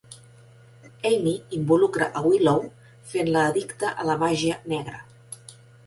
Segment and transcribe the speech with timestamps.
[1.09, 2.65] Amy involucra a Willow,
[3.13, 5.09] fent-la addicta a la màgia negra.